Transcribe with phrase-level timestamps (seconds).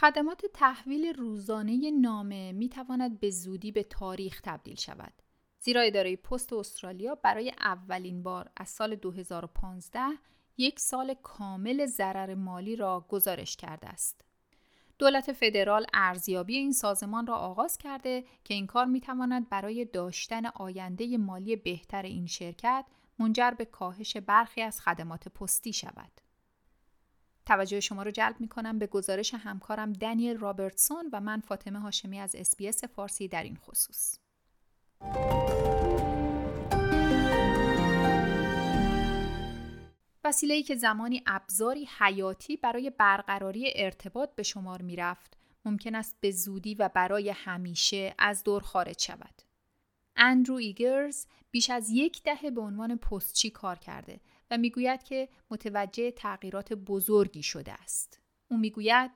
[0.00, 5.12] خدمات تحویل روزانه نامه می تواند به زودی به تاریخ تبدیل شود.
[5.60, 10.00] زیرا اداره پست استرالیا برای اولین بار از سال 2015
[10.56, 14.24] یک سال کامل ضرر مالی را گزارش کرده است.
[14.98, 20.46] دولت فدرال ارزیابی این سازمان را آغاز کرده که این کار می تواند برای داشتن
[20.46, 22.84] آینده مالی بهتر این شرکت
[23.18, 26.27] منجر به کاهش برخی از خدمات پستی شود.
[27.48, 32.20] توجه شما رو جلب می کنم به گزارش همکارم دنیل رابرتسون و من فاطمه هاشمی
[32.20, 34.18] از SBS فارسی در این خصوص.
[40.24, 46.30] وسیله‌ای که زمانی ابزاری حیاتی برای برقراری ارتباط به شمار می رفت، ممکن است به
[46.30, 49.47] زودی و برای همیشه از دور خارج شود.
[50.18, 56.10] اندرو ایگرز بیش از یک دهه به عنوان پستچی کار کرده و می‌گوید که متوجه
[56.10, 58.20] تغییرات بزرگی شده است.
[58.48, 59.10] او می‌گوید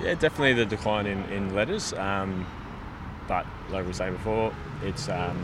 [0.00, 1.92] Yeah, definitely the decline in, in letters.
[1.92, 2.46] Um,
[3.28, 5.38] but like we were saying before, it's um,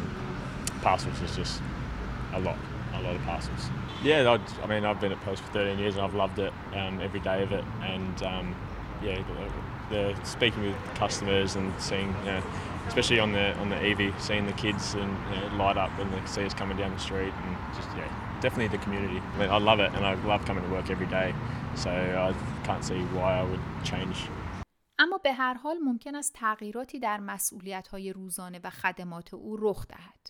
[0.83, 1.63] parcels is just
[2.33, 2.59] a lot,
[2.95, 3.63] a lot of parcels.
[4.03, 6.53] Yeah, I'd, I mean, I've been at Post for 13 years and I've loved it,
[6.75, 7.65] um, every day of it.
[7.83, 8.57] And um,
[9.03, 9.23] yeah,
[9.90, 12.42] the, the speaking with customers and seeing, you know,
[12.88, 16.10] especially on the on the EV, seeing the kids and you know, light up when
[16.12, 18.10] they see us coming down the street, and just yeah,
[18.42, 19.22] definitely the community.
[19.36, 21.34] I, mean, I love it, and I love coming to work every day.
[21.76, 22.34] So I
[22.68, 24.30] can't see why I would change.
[25.00, 30.30] اما به هر حال ممکن است تغییراتی در مسئولیت‌های روزانه و خدمات او رخ دهد.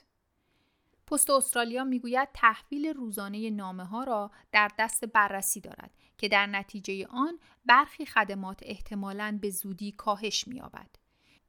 [1.10, 7.06] پست استرالیا می‌گوید تحویل روزانه نامه ها را در دست بررسی دارد که در نتیجه
[7.06, 10.90] آن برخی خدمات احتمالاً به زودی کاهش می‌یابد.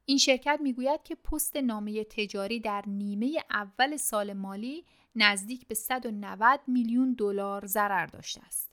[0.04, 4.84] این شرکت می‌گوید که پست نامه تجاری در نیمه اول سال مالی
[5.16, 8.72] نزدیک به 190 میلیون دلار ضرر داشته است.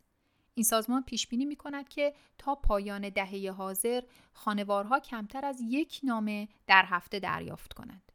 [0.54, 6.00] این سازمان پیش بینی می کند که تا پایان دهه حاضر خانوارها کمتر از یک
[6.04, 8.09] نامه در هفته دریافت کنند.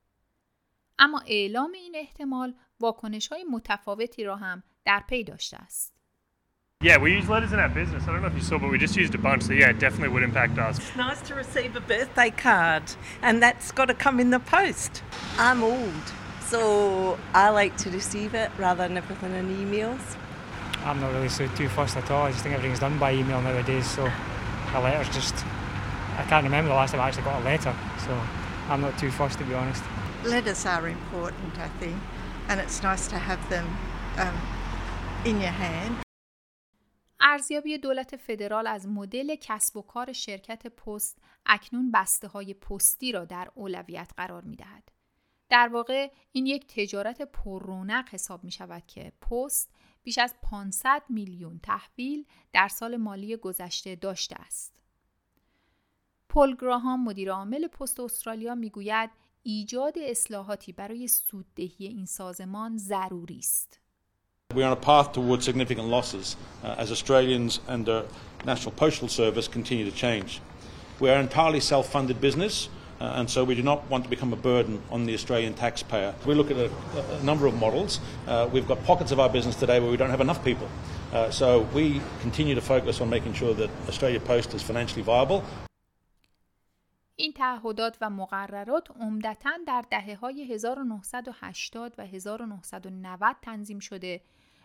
[1.00, 6.00] اما اعلام این احتمال واکنش های متفاوتی را هم در پی داشته است.
[6.82, 8.04] Yeah, we use letters in our business.
[8.08, 9.80] I don't know if you saw, but we just used a bunch, so yeah, it
[9.80, 10.78] definitely would impact us.
[10.78, 12.84] It's nice to receive a birthday card,
[13.22, 15.04] and that's got to come in the post.
[15.38, 16.06] I'm old,
[16.52, 16.60] so
[17.34, 20.04] I like to receive it rather than everything in emails.
[20.86, 22.24] I'm not really so too fussed at all.
[22.28, 24.04] I just think everything's done by email nowadays, so
[24.76, 25.36] a letter's just.
[26.18, 28.12] I can't remember the last time I actually got a letter, so
[28.70, 29.84] I'm not too fussed to be honest.
[30.27, 31.99] Letters are important, I think,
[32.49, 33.67] and it's nice to have them
[34.17, 34.37] um,
[35.27, 36.03] in your hand.
[37.21, 43.25] ارزیابی دولت فدرال از مدل کسب و کار شرکت پست اکنون بسته های پستی را
[43.25, 44.89] در اولویت قرار می دهد.
[45.49, 49.71] در واقع این یک تجارت پر رونق حساب می شود که پست
[50.03, 54.81] بیش از 500 میلیون تحویل در سال مالی گذشته داشته است.
[56.29, 59.11] پل گراهام مدیر عامل پست استرالیا می‌گوید
[59.44, 63.80] ایجاد اصلاحاتی برای سوددهی این سازمان ضروری است.
[64.54, 68.06] We're on a path towards significant losses uh, as Australians and the
[68.46, 70.42] National Postal Service continue to change.
[71.00, 74.34] We are an entirely self-funded business uh, and so we do not want to become
[74.34, 76.14] a burden on the Australian taxpayer.
[76.26, 76.70] We look at a,
[77.20, 78.00] a number of models.
[78.28, 80.68] Uh, we've got pockets of our business today where we don't have enough people.
[81.14, 85.44] Uh, so we continue to focus on making sure that Australia Post is financially viable.
[87.45, 94.23] تعهدات و مقررات عمدتا در دهه های 1980 و 1990 تنظیم شده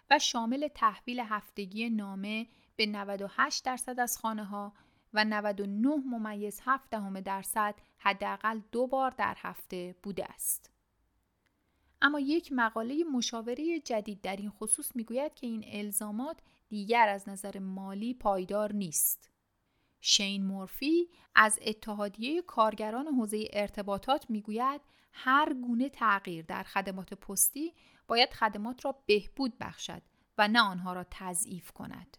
[0.10, 4.74] و شامل تحویل هفتگی نامه به 98 درصد از خانه ها
[5.14, 10.72] و 99 ممیز 7 دهم درصد حداقل دو بار در هفته بوده است.
[12.02, 16.38] اما یک مقاله مشاوره جدید در این خصوص می‌گوید که این الزامات
[16.70, 19.39] دیگر از نظر مالی پایدار نیست.
[20.02, 24.82] شین مورفی از اتحادیه کارگران حوزه ارتباطات می‌گوید
[25.14, 27.74] هر گونه تغییر در خدمات پستی
[28.08, 30.02] باید خدمات را بهبود بخشد
[30.38, 32.18] و نه آنها را تضعیف کند.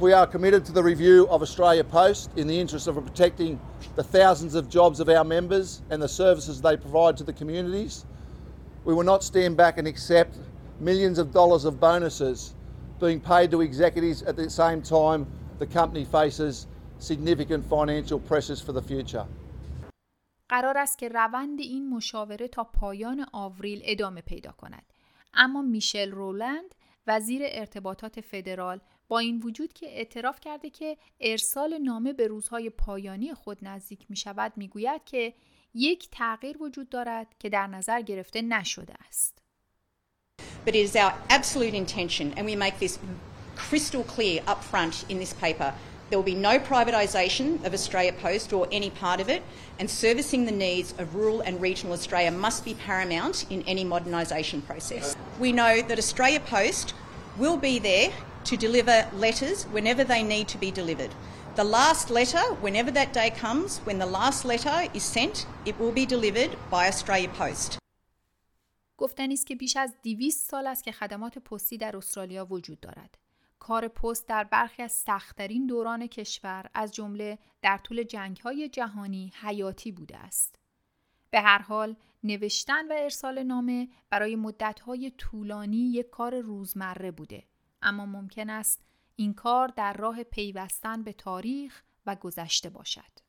[0.00, 3.58] We are committed to the review of Australia Post in the interest of protecting
[3.96, 8.04] the thousands of jobs of our members and the services they provide to the communities.
[8.84, 10.32] We will not stand back and accept
[10.78, 12.54] millions of dollars of bonuses
[13.00, 15.26] being paid to executives at the same time
[15.58, 16.66] the company faces
[16.98, 19.26] significant financial pressures for the future.
[20.48, 24.92] قرار است که روند این مشاوره تا پایان آوریل ادامه پیدا کند.
[25.34, 26.74] اما میشل رولند
[27.06, 33.34] وزیر ارتباطات فدرال با این وجود که اعتراف کرده که ارسال نامه به روزهای پایانی
[33.34, 35.34] خود نزدیک می شود می گوید که
[35.74, 39.42] یک تغییر وجود دارد که در نظر گرفته نشده است.
[40.66, 42.98] But it is our absolute intention and we make this
[43.56, 45.72] crystal clear up front in this paper
[46.09, 49.41] There will be no privatisation of Australia Post or any part of it,
[49.79, 54.63] and servicing the needs of rural and regional Australia must be paramount in any modernisation
[54.65, 55.15] process.
[55.39, 56.93] We know that Australia Post
[57.37, 58.11] will be there
[58.49, 61.11] to deliver letters whenever they need to be delivered.
[61.55, 65.91] The last letter, whenever that day comes, when the last letter is sent, it will
[65.91, 67.77] be delivered by Australia Post.
[68.97, 73.17] گفتنی است که بیش از 200 سال است که خدمات پستی در استرالیا وجود دارد.
[73.58, 79.92] کار پست در برخی از سختترین دوران کشور از جمله در طول جنگ‌های جهانی حیاتی
[79.92, 80.58] بوده است.
[81.30, 87.44] به هر حال نوشتن و ارسال نامه برای مدت‌های طولانی یک کار روزمره بوده
[87.82, 88.84] اما ممکن است
[89.16, 93.28] این کار در راه پیوستن به تاریخ و گذشته باشد.